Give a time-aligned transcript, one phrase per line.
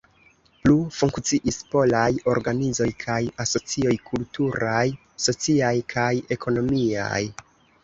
[0.61, 4.83] Plu funkciis polaj organizoj kaj asocioj kulturaj,
[5.29, 7.23] sociaj kaj ekonomiaj.